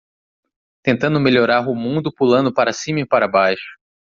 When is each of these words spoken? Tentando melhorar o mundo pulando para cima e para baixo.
Tentando 0.83 1.19
melhorar 1.19 1.67
o 1.69 1.75
mundo 1.75 2.11
pulando 2.11 2.51
para 2.51 2.73
cima 2.73 3.01
e 3.01 3.05
para 3.07 3.27
baixo. 3.27 3.77